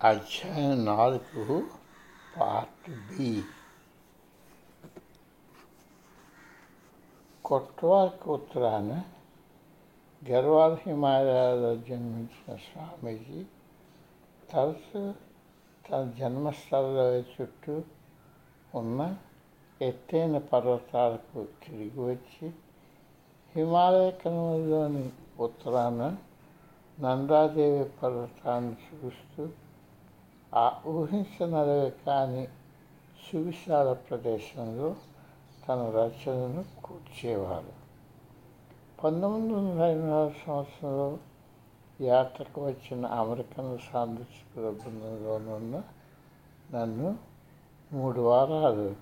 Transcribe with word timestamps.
అధ్యాయం 0.00 0.84
నాలుగు 0.84 1.54
part 2.36 2.88
B 3.08 3.28
కొట్వార్కి 7.44 8.28
ఉత్తరాన 8.30 8.92
గర్వాల్ 10.22 10.76
హిమాలయాల్లో 10.84 11.72
జన్మించిన 11.88 12.56
స్వామీజీ 12.56 13.40
తరచు 14.52 15.02
తన 15.84 16.02
జన్మస్థల 16.18 17.00
చుట్టూ 17.32 17.76
ఉన్న 18.74 19.00
ఎత్తైన 19.80 20.38
పర్వతాలకు 20.38 21.46
తిరిగి 21.64 22.00
వచ్చి 22.04 22.48
హిమాలయ 23.54 24.10
కనుమలోని 24.22 25.06
ఉత్తరాన 25.40 26.00
నందాదేవి 26.98 27.84
పర్వతాన్ని 28.02 28.76
చూస్తూ 28.88 29.44
ఆ 30.56 30.80
ఊహించనలే 30.86 31.94
కాని 32.06 32.48
సువిశాల 33.32 33.92
ప్రదేశంలో 33.92 34.96
తన 35.68 35.90
రచనను 35.90 36.64
కూర్చేవారు. 36.84 37.72
పంతొమ్మిది 39.04 39.54
వందల 39.54 39.82
ఎనభై 39.82 40.34
సంవత్సరంలో 40.46 41.18
యాత్రకు 42.00 42.66
వచ్చిన 42.66 43.06
అమెరికన్ 43.06 43.78
సాందర్శకుల 43.92 44.70
బృందంలోనున్న 44.70 45.82
నన్ను 46.74 47.18
మూడు 47.92 48.20
వారాలు 48.20 48.96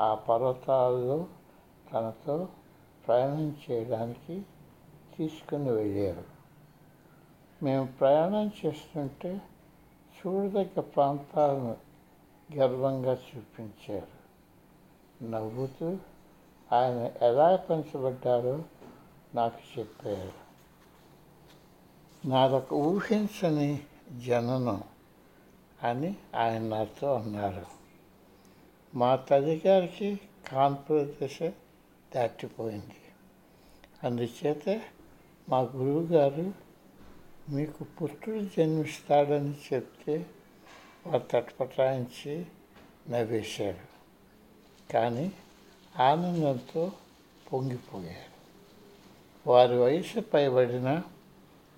ఆ 0.00 0.14
పర్వతాల్లో 0.14 1.26
తనతో 1.92 2.48
ప్రయాణం 3.06 3.56
చేయడానికి 3.70 4.42
తీసుకుని 5.18 5.70
వెళ్ళారు. 5.70 6.24
మేము 7.64 7.88
ప్రయాణం 8.00 8.50
చేస్తుంటే 8.66 9.40
చూడదగ్గ 10.26 10.80
ప్రాంతాలను 10.80 11.76
గర్వంగా 12.56 13.12
చూపించారు. 13.12 14.20
నవ్వుతూ 15.24 15.96
ఆయన 16.72 17.10
ఎలా 17.22 17.56
పెంచబడ్డారో 17.56 18.64
నాకు 19.34 19.78
చెప్పారు. 19.78 20.32
నాదొక 22.28 22.72
ఊహించని 22.72 23.82
జననం 24.26 24.82
అని 25.82 26.16
ఆయన 26.36 26.62
నాతో 26.62 27.14
అన్నారు. 27.14 27.66
మా 28.94 29.16
తల్లిగారికి 29.16 30.20
కాన్పుర 30.48 31.14
దశ 31.22 31.42
దాటిపోయింది. 32.14 32.96
అందుచేత 34.04 34.82
మా 35.48 35.60
గురువుగారు 35.60 36.69
మీకు 37.50 37.84
పుత్రుడు 37.84 38.40
జన్మిస్తాడని 38.40 39.54
చెప్తే 39.74 40.26
వారు 41.06 41.22
తటపటాయించి 41.30 42.46
నవ్వేశారు 43.08 43.80
కానీ 44.92 45.32
ఆనందంతో 45.96 46.92
పొంగిపోయారు 47.52 48.30
వారి 49.50 49.78
వయసు 49.78 50.20
పైబడిన 50.20 51.02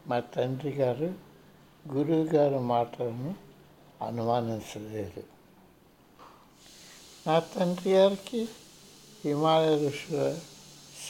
మా 0.07 0.21
తండ్రి 0.21 0.71
గారు 0.71 1.15
గురువు 1.93 2.25
గారి 2.25 2.59
మాటలను 2.59 3.35
అనుమానించలేదు. 4.03 5.23
నా 7.27 7.39
తండ్రి 7.39 7.93
గారికి 7.93 8.49
హిమాలయ 9.25 9.87
ఋషుల 9.89 10.39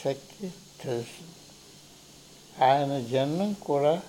శక్తి 0.05 0.53
తెలుసు. 0.81 1.23
ఆయన 2.63 2.99
జన్మం 2.99 3.53
కూడా 3.53 4.01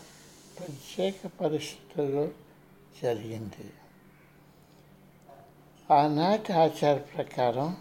ప్రత్యేక 0.59 1.27
పరిస్థితుల్లో 1.27 2.29
జరిగింది. 3.03 3.73
ఆనాటి 5.91 6.53
ఆచార 6.53 6.97
ప్రకారం 6.97 7.77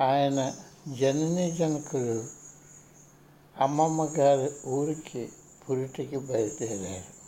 ఆయన 0.00 0.54
జనని 0.88 1.50
జనకులు 1.50 2.24
అమ్మమ్మ 3.60 4.04
గారి 4.04 4.68
ఊరికి 4.68 5.32
పురిటికి 5.70 6.18
బయలుదేరారు. 6.18 7.20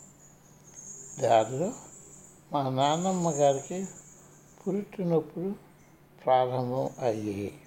దారిలో 1.21 1.73
మా 2.51 2.69
నాన్నమ్మ 2.69 3.29
గారికి 3.29 3.85
పురిటి 4.59 5.03
నొప్పులు 5.05 5.55
ప్రారంభం 6.25 6.89
అయ్యాయి. 6.99 7.61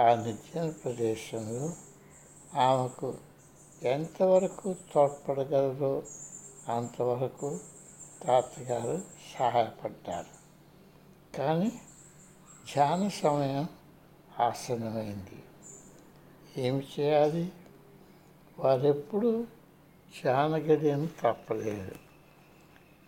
ఆ 0.00 0.14
నిర్జన 0.14 0.70
ప్రదేశంలో 0.70 1.72
ఆమెకు 2.60 3.31
ఎంతవరకు 3.84 4.76
తోడ్పడగలరో 4.94 6.02
అంతవరకు 6.68 7.58
తాతగారు 8.22 9.02
సహాయపడ్డారు. 9.38 10.42
కానీ 11.36 11.68
ధ్యాన 12.72 13.08
సమయం 13.08 13.68
ఆసన్నమైంది. 14.40 15.42
ఏమి 16.56 16.86
చేయాలి? 17.00 17.52
వారెప్పుడు 18.58 19.46
ధ్యాన 20.22 20.56
గడియను 20.56 21.08
తప్పలేదు. 21.22 21.94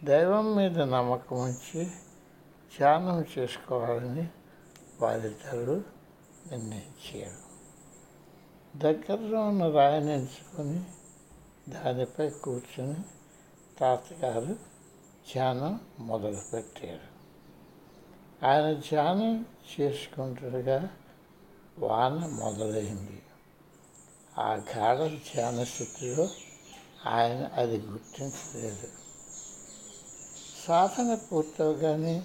దైవం 0.05 0.57
మీద 0.57 0.79
నమ్మకం 0.79 1.41
ఉంచి 1.43 1.87
ధ్యానం 2.79 3.25
చేసుకోవాలని 3.39 4.29
వారిద్దరూ 5.01 5.83
నిర్ణయించారు. 6.51 7.44
దగ్గరలో 8.77 9.49
ఉన్న 9.49 9.71
రాయిని 9.71 10.13
ఎంచుకొని 10.13 10.85
దానిపై 11.69 12.31
కూర్చొని 12.31 12.95
తాతగారు 13.79 14.55
ధ్యానం 15.33 15.81
మొదలుపెట్టారు. 15.99 17.15
ఆయన 18.47 18.73
ధ్యానం 18.73 19.47
చేసుకుంటుండగా 19.81 20.91
వాన 21.79 22.13
మొదలైంది. 22.13 23.23
ఆ 24.39 24.55
గాఢ 24.55 25.09
ధ్యాన 25.09 25.65
స్థితిలో 25.65 26.29
ఆయన 27.07 27.51
అది 27.55 27.79
గుర్తించలేదు. 27.79 28.89
సాధన 30.67 31.15
పూర్తవగానే 31.15 32.23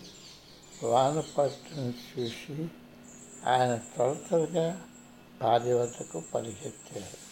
వాన 0.84 1.24
పట్టును 1.38 1.94
చూసి 2.20 2.68
ఆయన 3.48 3.76
త్వర 3.76 4.14
త్వరగా 4.14 4.89
భార్య 5.42 5.74
వద్దకు 5.74 6.24
పరిగెత్తారు. 6.36 7.30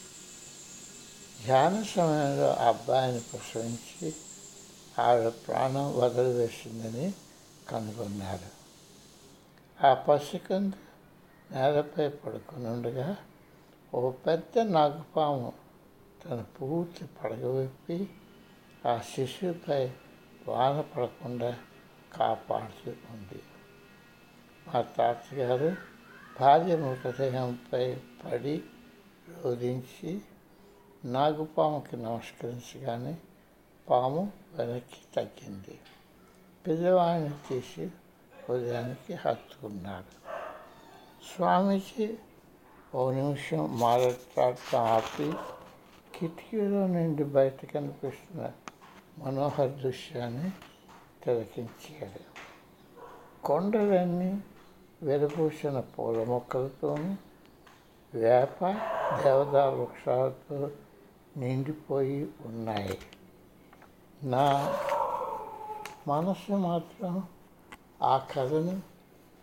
ధ్యాన 1.44 1.84
సమయంలో 1.84 2.53
ఆ 2.53 2.68
అబ్బాయిని 2.68 3.19
ప్రసవించి 3.19 4.13
ఆవిడ 5.00 5.28
ప్రాణం 5.28 6.00
వదిలివేసిందని 6.00 7.13
కనుగొన్నారు. 7.69 8.57
ఆ 9.88 9.94
పసికందు 9.94 10.75
నేలపై 11.51 12.09
పడుకుని 12.09 12.68
ఉండగా 12.68 13.18
ఓ 13.94 14.12
పెద్ద 14.12 14.59
నాగుపాము 14.59 15.53
తన 16.25 16.45
పూర్తి 16.62 17.06
పడగవిప్పి 17.24 18.09
ఆ 18.85 19.00
శిశువుపై 19.16 19.89
వాన 20.47 20.81
పడకుండా 20.81 21.57
కాపాడుతూ 22.13 22.91
ఉంది. 22.91 23.41
మా 24.68 24.81
తాతగారు 24.81 25.97
భార్య 26.40 26.75
మృతదేహంపై 26.75 27.98
పడి 28.25 28.64
రోధించి 29.30 30.22
నాగుపాముకి 31.06 31.98
నమస్కరించగానే 31.98 33.18
పాము 33.90 34.31
వెనక్కి 34.53 35.16
తగ్గింది. 35.16 35.80
పిల్లవాడిని 36.68 37.30
తీసి 37.50 37.90
ఉదయానికి 38.50 39.14
హత్తుకున్నారు 39.14 40.14
స్వామీజీ 41.28 42.18
ఓ 42.96 43.12
నిమిషం 43.12 43.80
మాట్లాడటం 43.80 44.80
ఆపి 44.80 45.34
కిటికీలో 46.19 46.88
నుండి 46.88 47.24
బయట 47.24 47.66
కనిపిస్తున్న 47.66 48.52
మనోహర 49.18 49.68
దృశ్యాన్ని 49.68 50.51
తిలకించారు 51.24 52.24
కొండలన్నీ 53.44 54.40
వెరపూసిన 55.01 55.79
పూల 55.79 56.23
మొక్కలతోనూ 56.23 57.15
వేప 58.13 58.65
దేవదా 59.23 59.69
వృక్షాలతో 59.69 60.71
నిండిపోయి 61.38 62.31
ఉన్నాయి. 62.45 62.99
నా 64.23 64.44
మనస్సు 66.07 66.51
మాత్రం 66.51 67.27
ఆ 68.01 68.17
కథను 68.17 68.81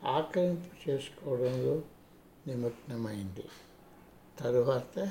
ఆకలింపు 0.04 0.90
చేసుకోవడంలో 0.90 1.80
నిమగ్నమైంది. 2.46 3.44
తరువాత 4.38 5.10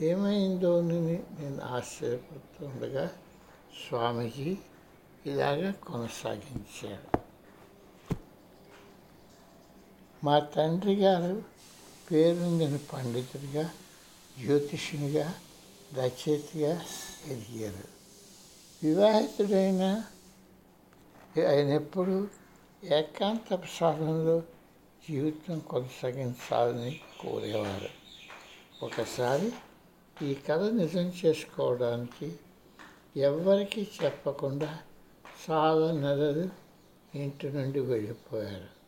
ఏమైందోనని 0.00 1.22
నేను 1.38 1.62
ఆశ్చర్యపడుతుండగా 1.62 3.10
స్వామీజీ 3.88 4.58
ఇలాగ 5.26 5.70
కొనసాగించారు. 5.70 7.11
మా 10.24 10.38
తండ్రి 10.38 10.94
గారు 10.94 11.42
పేరొందిన 12.10 12.78
పండితుడిగా 12.92 13.70
జ్యోతిషునిగా 14.40 15.34
రచయితగా 15.94 16.82
ఎదిగారు. 17.26 17.88
వివాహితుడైన 18.82 20.04
ఆయన 21.38 21.68
ఎప్పుడు 21.68 22.28
ఏకాంత 22.84 23.62
సాధనలో 23.74 24.42
జీవితం 25.08 25.58
కొనసాగించాలని 25.58 27.00
కోరేవారు. 27.20 27.88
ఒకసారి 28.84 29.52
ఈ 30.22 30.34
కథ 30.34 30.60
నిజం 30.60 31.12
చేసుకోవడానికి 31.24 32.36
ఎవ్వరికీ 33.16 33.88
చెప్పకుండా 34.04 34.78
చాలా 35.50 35.92
నెలలు 35.92 36.48
ఇంటి 37.14 37.48
నుండి 37.48 37.80
వెళ్ళిపోయారు. 37.80 38.81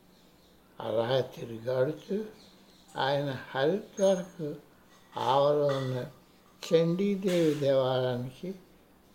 అలా 0.78 1.20
తిరిగాడుతూ 1.20 2.24
ఆయన 2.96 3.38
హరిద్వార్కు 3.50 4.54
ఆవలో 5.16 5.66
ఉన్న 5.66 6.06
చండీదేవి 6.62 7.54
దేవాలయానికి 7.54 8.54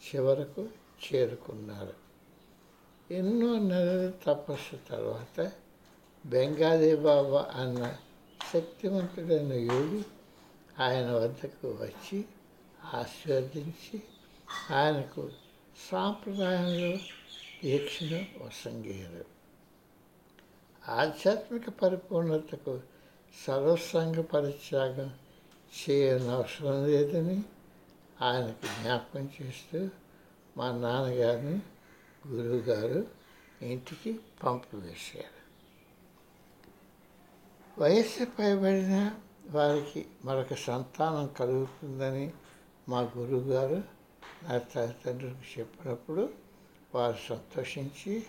చివరకు 0.04 0.64
చేరుకున్నారు. 1.06 1.96
ఎన్నో 3.10 3.60
నెలల 3.60 4.12
తపస్సు 4.26 4.76
తర్వాత 4.90 5.52
బెంగాలీ 6.26 6.96
బాబా 6.96 7.42
అన్న 7.56 7.98
శక్తివంతుడైన 8.40 9.54
యోగి 9.54 10.04
ఆయన 10.80 11.12
వద్దకు 11.12 11.68
వచ్చి 11.82 12.26
ఆశీర్వదించి 12.94 14.02
ఆయనకు 14.72 15.30
సాంప్రదాయంలో 15.90 16.98
దీక్షను 17.64 18.46
వసంగారు 18.46 19.26
ఆధ్యాత్మిక 20.88 21.70
పరిపూర్ణతకు 21.70 22.81
సర్వసంగ 23.48 24.22
పరిత్యాగం 24.22 25.12
చేయని 25.74 26.30
అవసరం 26.30 26.86
లేదని 26.86 27.44
ఆయనకు 28.22 28.81
జ్ఞాపకం 28.81 29.30
చేస్తూ 29.42 29.90
మా 30.58 30.72
నాన్నగారిని 30.72 31.62
గురువుగారు 32.28 33.08
ఇంటికి 33.62 34.20
పంపివేశారు. 34.44 35.40
వయస్సు 37.81 38.26
పైబడిన 38.40 39.16
వారికి 39.46 40.06
మరొక 40.26 40.54
సంతానం 40.54 41.28
కలుగుతుందని 41.28 42.34
మా 42.90 43.02
గురువుగారు 43.18 43.84
నా 44.44 44.58
తల్లిదండ్రులకు 44.58 45.60
చెప్పినప్పుడు 45.60 46.30
వారు 46.96 47.18
సంతోషించి 47.30 48.24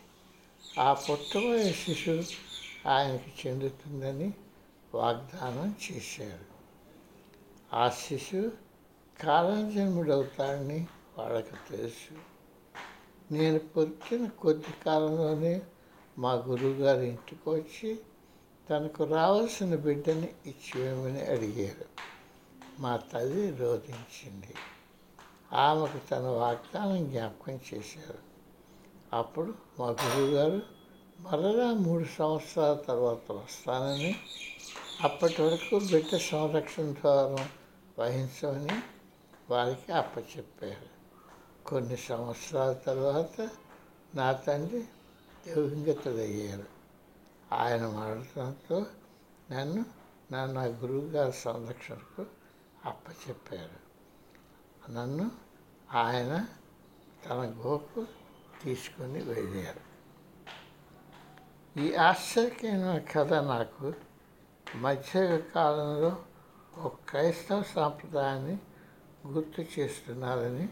ఆ 0.79 0.93
పుట్టబోయే 0.95 1.73
శిశువు 1.73 2.23
ఆయనకి 2.89 3.49
చెందుతుందని 3.49 4.35
వాగ్దానం 4.95 5.75
చేశారు. 5.93 6.45
ఆ 7.77 7.89
శిశువు 7.89 8.51
కాలజన్ముడవుతాడని 9.23 10.87
వాళ్ళకి 11.19 11.55
తెలుసు. 11.71 12.19
నేను 13.33 13.59
పుట్టిన 13.59 14.27
కొద్ది 14.27 14.75
కాలంలోనే 14.87 15.63
మా 16.19 16.33
గురువుగారి 16.33 17.09
ఇంటికి 17.09 17.51
వచ్చి 17.51 17.99
తనకు 18.71 19.05
రావాల్సిన 19.05 19.75
బిడ్డని 19.75 20.29
ఇచ్చివేమని 20.47 21.27
అడిగారు. 21.27 21.85
మా 22.79 22.97
తల్లి 22.97 23.57
రోధించింది. 23.57 24.55
ఆమెకు 25.53 26.07
తన 26.09 26.21
వాగ్దానం 26.21 27.11
జ్ఞాపకం 27.11 27.53
చేశారు. 27.53 28.30
అప్పుడు 29.13 29.55
మా 29.79 29.87
గురువుగారు 29.87 30.63
మరలా 31.21 31.73
మూడు 31.73 32.05
సంవత్సరాల 32.19 32.75
తర్వాత 32.75 33.33
వస్తానని 33.33 34.17
అప్పటి 35.01 35.43
వరకు 35.43 35.81
బిడ్డ 35.93 36.17
సంరక్షణ 36.17 36.93
ద్వారా 36.93 37.49
వహించమని 37.99 38.83
వారికి 39.51 39.93
అప్పచెప్పారు. 39.93 41.01
కొన్ని 41.69 41.97
సంవత్సరాల 41.97 42.73
తర్వాత 42.73 43.51
నా 44.15 44.33
తండ్రి 44.33 44.85
దివంగతుడయ్యారు 45.47 46.65
ఆయన 47.55 47.87
మరణంతో 47.87 48.87
నన్ను 49.51 49.85
నా 50.31 50.47
నా 50.47 50.65
గురువుగారి 50.65 51.33
సంరక్షణకు 51.33 52.27
అప్పచెప్పారు. 52.85 53.91
నన్ను 54.93 55.31
ఆయన 55.95 56.47
తన 57.27 57.55
గోకు 57.65 58.07
తీసుకొని 58.65 59.21
వెళ్ళారు 59.23 59.83
ఈ 61.81 61.95
ఆశ్చర్యమైన 61.95 63.01
కథ 63.13 63.33
నాకు 63.33 63.93
మధ్య 64.77 65.39
కాలంలో 65.55 66.17
ఒక 66.77 66.93
క్రైస్తవ 67.09 67.63
సాంప్రదాయాన్ని 67.63 68.59
గుర్తు 69.27 69.65
చేస్తున్నారని 69.79 70.67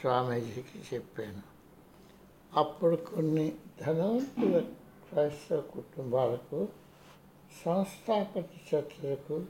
స్వామీజీకి 0.00 0.78
చెప్పాను. 0.94 1.42
అప్పుడు 2.58 2.96
కొన్ని 2.96 3.56
ధనవంతుల 3.80 4.60
క్రైస్తవ 5.08 5.60
కుటుంబాలకు 5.60 6.68
సంస్థాపక 7.64 8.74
చర్చలకు 8.74 9.44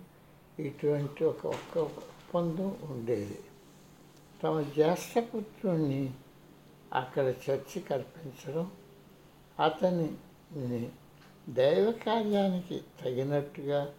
ఇటువంటి 0.58 1.24
ఒక 1.24 1.46
ఒక్క 1.46 1.78
ఒప్పందం 1.78 2.76
ఉండేది. 2.90 3.38
తమ 4.42 4.60
జ్యేష్ఠపుత్రుణ్ణి 4.60 6.14
అక్కడ 6.94 7.24
చర్చి 7.24 7.80
కల్పించడం 7.80 8.70
అతనిని 9.64 10.90
దైవ 11.48 11.92
కార్యానికి 11.92 12.80
తగినట్టుగా 13.04 13.94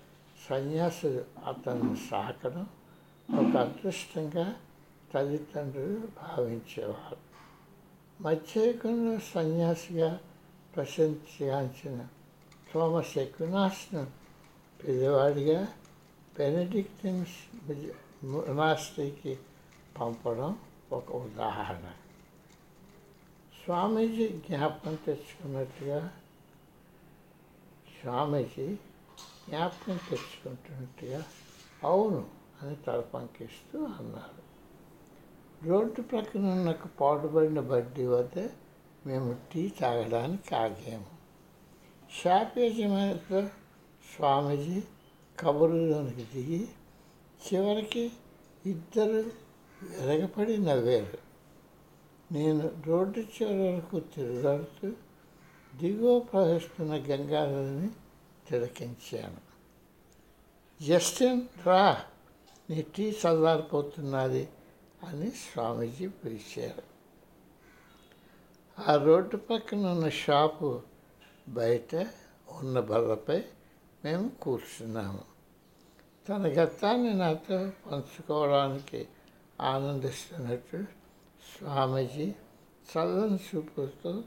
సన్యాసులు 0.50 1.25
అతన్ని 1.45 1.97
సాకడం 1.97 2.68
ఒక 3.39 3.57
అదృష్టంగా 3.57 4.56
తల్లిదండ్రులు 5.13 6.00
భావించేవారు. 6.00 7.18
మధ్యయుగంలో 8.21 9.19
సన్యాసిగా 9.33 10.19
ప్రశంసించిన 10.75 12.07
థోమస్ 12.74 13.18
ఎక్వినాస్ను 13.18 14.07
పిల్లవాడిగా 14.83 15.68
బెనడిక్టిన్స్ 16.39 17.65
మాస్టర్కి 18.50 19.38
పంపడం 20.00 20.59
ఒక 20.91 21.12
ఉదాహరణ. 21.12 21.91
స్వామీజీ 23.65 24.27
జ్ఞాపకం 24.27 24.95
తెచ్చుకున్నట్టుగా 24.95 26.12
స్వామీజీ 28.01 28.75
జ్ఞాపకం 29.50 30.00
తెచ్చుకుంటున్నట్టుగా 30.09 31.23
అవును 31.83 32.29
అని 32.62 32.75
తలపంకిస్తూ 32.75 33.83
అన్నారు. 33.83 34.45
రోడ్డు 35.67 36.01
ప్రక్కన 36.01 36.45
ఉన్న 36.45 36.69
ఒక 36.69 36.88
పాడుబడిన 37.00 37.59
బడ్డీ 37.59 38.06
వద్ద 38.06 38.47
మేము 39.05 39.38
టీ 39.53 39.69
తాగడానికి 39.69 40.55
ఆగాము. 40.55 41.05
షాప్ 42.24 42.60
యజమానితో 42.60 43.41
స్వామీజీ 44.15 44.84
కబుర్లోనికి 45.39 46.27
దిగి 46.34 46.67
చివరికి 47.48 48.12
ఇద్దరు 48.65 49.31
వెరగపడి 50.00 50.57
నవ్వారు. 50.57 51.25
నేను 52.32 52.84
రోడ్డు 52.88 53.20
చివరకు 53.20 54.00
తిరుగాడుతూ 54.00 54.91
దిగువ 55.75 56.20
ప్రవహిస్తున్న 56.20 56.94
గంగానదిని 56.94 57.89
తిలకించాను. 58.50 59.38
జస్టిన్ 60.86 61.48
రా! 61.65 62.03
నీ 62.70 62.82
టీ 62.82 63.15
చల్లారిపోతున్నది 63.25 64.50
అని 65.03 65.32
స్వామీజీ 65.32 66.08
పిలిచారు. 66.08 66.84
ఆ 68.82 68.96
రోడ్డు 68.96 69.38
పక్కన 69.38 69.88
ఉన్న 69.88 70.10
షాపు 70.10 70.82
బయట 71.48 71.96
ఉన్న 72.51 72.79
బల్లపై 72.79 73.44
మేము 74.05 74.29
కూర్చున్నాము. 74.29 75.24
తన 76.29 76.44
గతాన్ని 76.48 77.13
నాతో 77.13 77.72
పంచుకోవడానికి 77.91 79.08
ఆనందిస్తున్నట్టు 79.62 81.04
స్వామీజీ 81.45 82.33
చల్లని 82.91 83.39
చూపులతో 83.55 84.23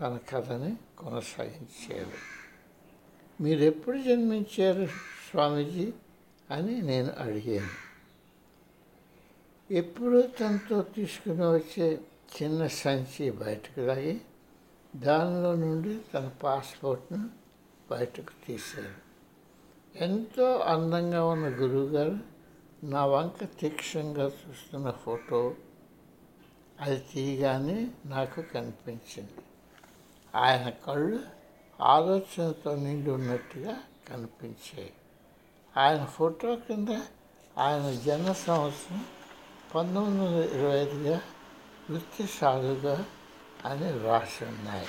తన 0.00 0.18
కథని 0.28 0.76
కొనసాగించారు. 0.98 2.42
మీరు 3.42 3.60
ఎప్పుడు 3.60 3.98
జన్మించారు 3.98 4.86
స్వామీజీ? 5.30 5.92
అని 6.50 6.82
నేను 6.82 7.10
అడిగాను. 7.18 7.92
ఎప్పుడూ 9.74 10.22
తనతో 10.22 10.82
తీసుకుని 10.82 11.46
వచ్చే 11.46 12.00
చిన్న 12.42 12.66
సంచి 12.66 13.30
బయటకు 13.30 13.80
లాగి 13.80 14.20
దానిలో 14.96 15.54
నుండి 15.54 16.00
తన 16.14 16.30
పాస్పోర్ట్ను 16.42 17.30
బయటకు 17.90 18.46
తీశారు. 18.46 19.12
ఎంతో 20.04 20.58
అందంగా 20.58 21.24
ఉన్న 21.24 21.46
గురువుగారు 21.46 22.18
నా 22.84 23.06
వంక 23.06 23.48
తీక్షణంగా 23.60 24.24
చూస్తున్న 24.24 24.90
ఫోటో 24.90 25.54
అది 26.82 26.98
తీయగానే 26.98 27.90
నాకు 28.06 28.42
కనిపించింది. 28.42 29.42
ఆయన 30.34 30.68
కళ్ళు 30.68 31.20
ఆలోచనతో 31.80 32.76
నిండి 32.76 33.10
ఉన్నట్టుగా 33.10 33.76
కనిపించాయి. 34.08 34.92
ఆయన 35.76 36.04
ఫోటో 36.04 36.56
కింద 36.56 36.88
ఆయన 37.58 37.94
జన్మ 38.06 38.32
సంవత్సరం 38.32 39.04
పంతొమ్మిది 39.74 40.24
వందల 40.24 40.58
ఇరవై 40.58 40.78
ఐదుగా 40.78 41.20
వృత్తి 41.90 42.26
సాగుగా 42.26 43.06
అని 43.64 43.98
రాసి 43.98 44.44
ఉన్నాయి. 44.44 44.86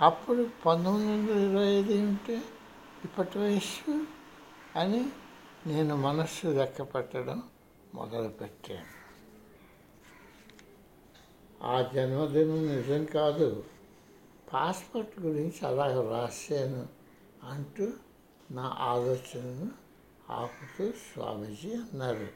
అప్పుడు 0.00 0.50
పంతొమ్మిది 0.66 1.12
వందల 1.12 1.50
ఇరవై 1.50 1.66
ఐదు 1.66 1.92
ఉంటే 1.92 2.42
ఇప్పటి 3.04 3.38
వయస్సు 3.38 4.06
అని 4.76 5.08
నేను 5.66 5.96
మనస్సు 5.96 6.46
లెక్క 6.46 6.82
పెట్టడం 6.82 7.42
మొదలుపెట్టాను. 7.94 8.99
ఆ 11.62 11.90
జన్మదినం 11.94 12.76
నిజం 12.76 13.04
కాదు. 13.04 13.64
పాస్పోర్ట్ 14.52 15.20
గురించి 15.20 15.66
అలాగ 15.66 16.10
రాశాను 16.10 16.88
అంటూ 17.46 17.92
నా 18.50 18.76
ఆలోచనను 18.78 19.70
ఆపుతూ 20.32 20.92
స్వామీజీ 20.92 21.74
అన్నారు. 21.74 22.28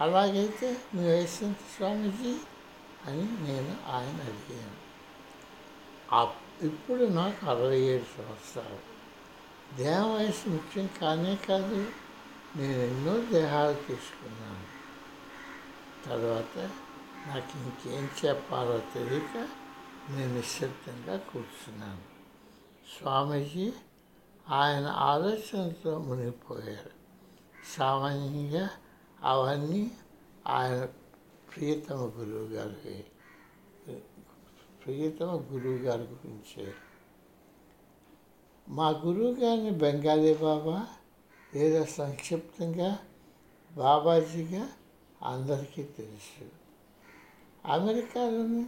అలాగైతే 0.00 0.76
మీ 0.94 1.04
వయసు 1.04 1.54
స్వామీజీ 1.76 2.36
అని 3.06 3.22
నేను 3.22 3.76
ఆయన 3.86 4.20
అడిగాను. 4.20 4.88
ఇప్పుడు 6.66 7.04
నాకు 7.04 7.46
అరవై 7.46 7.80
ఏడు 7.80 8.04
సంవత్సరాలు. 8.16 8.98
దేహ 9.76 10.06
వయసు 10.06 10.48
ముఖ్యం 10.48 10.90
కానే 11.00 11.38
కాదు 11.48 11.86
నేను 12.56 12.80
ఎన్నో 12.80 13.20
దేహాలు 13.20 13.74
తీసుకున్నాను. 13.74 14.78
తర్వాత 16.08 16.70
నాకు 17.26 17.58
ఇంకేం 17.58 18.10
చెప్పాలో 18.24 18.78
తెలియక 18.78 19.48
నేను 20.10 20.34
నిశ్శబ్దంగా 20.34 21.16
కూర్చున్నాను. 21.16 22.00
స్వామీజీ 22.98 23.72
ఆయన 24.48 24.86
ఆలోచనతో 24.86 25.98
మునిగిపోయారు. 25.98 26.90
సామాన్యంగా 27.78 28.70
అవన్నీ 29.22 29.90
ఆయన 30.46 30.84
ప్రియతమ 31.56 31.96
గురువు 31.96 32.46
గారి 32.48 33.04
ప్రియతమ 34.84 35.44
గురువు 35.52 35.76
గారి 35.76 36.02
గురించే. 36.02 36.74
మా 38.68 38.88
గురువు 38.88 39.34
గారిని 39.34 39.70
బెంగాలీ 39.70 40.34
బాబా 40.34 40.86
లేదా 41.54 41.84
సంక్షిప్తంగా 41.84 42.98
బాబాజీగా 43.72 44.68
అందరికీ 45.22 45.82
తెలుసు. 45.82 46.57
అమెరికాలోని 47.66 48.64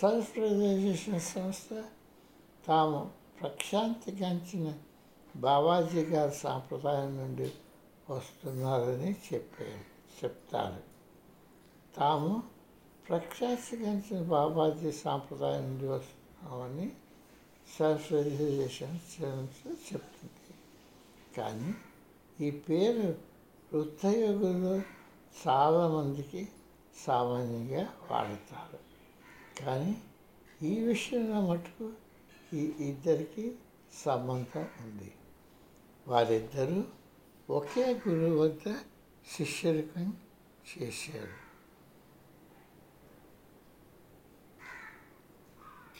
సెల్ఫ్ 0.00 0.38
రియలైజేషన్ 0.38 1.20
సంస్థ 1.20 1.84
తాము 2.66 3.10
ప్రక్షాంతిగాంచిన 3.40 4.74
బాబాజీ 5.36 6.04
గారి 6.04 6.34
సాంప్రదాయం 6.34 7.16
నుండి 7.16 7.52
వస్తున్నారని 8.10 9.12
చెప్పారు 9.12 10.24
చెప్తారు. 10.24 10.82
తాము 11.96 12.42
ప్రఖ్యాతిగాంచిన 13.08 14.22
బాబాజీ 14.22 14.92
సాంప్రదాయం 14.92 15.62
నుండి 15.62 15.86
వస్తున్నామని 15.88 16.92
సెల్ఫ్ 17.78 18.12
రియలైజేషన్ 18.12 18.98
చెప్తుంది. 19.22 20.54
కానీ 21.36 21.74
ఈ 22.46 22.50
పేరు 22.50 23.14
వృద్ధయోగుల్లో 23.74 24.78
చాలామందికి 25.46 26.48
సామాన్యంగా 26.98 27.94
వాడతారు. 28.10 28.78
కానీ 29.64 30.02
ఈ 30.62 30.80
విషయంలో 30.80 31.40
మటుకు 31.40 31.92
ఈ 32.52 32.72
ఇద్దరికి 32.78 33.58
సంబంధం 34.04 34.68
ఉంది. 34.80 35.14
వారిద్దరూ 36.08 36.84
ఒకే 37.50 38.02
గురువు 38.08 38.38
వద్ద 38.38 38.74
శిష్యరికం 39.36 40.16
చేశారు. 40.78 41.44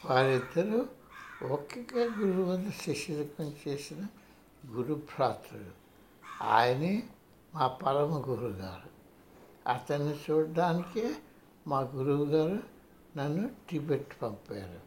వారిద్దరూ 0.07 0.87
ఒకే 1.49 1.87
గురువు 2.05 2.53
వద్ద 2.53 2.71
శిష్యరికం 2.71 3.57
చేసిన 3.69 4.07
గురుభ్రాతృడు 4.67 5.71
ఆయనే 6.43 7.09
మా 7.55 7.69
పరమ 7.69 8.31
గురుగారు. 8.31 8.94
అతన్ని 9.69 10.17
చూడడానికే 10.31 11.17
మా 11.67 11.81
గురువు 11.81 12.25
గారు 12.25 12.59
నన్ను 13.17 13.51
టిబెట్ 13.71 14.23
పంపారు. 14.23 14.81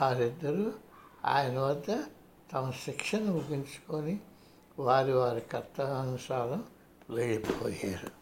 వారిద్దరూ 0.00 0.72
ఆయన 1.24 1.58
వద్ద 1.58 2.04
తమ 2.52 2.70
శిక్షణ 2.70 3.20
ముగించుకొని 3.20 4.20
వారి 4.78 5.12
వారి 5.12 5.40
కర్తవ్యానుసారం 5.40 6.64
వెళ్ళిపోయారు. 7.10 8.21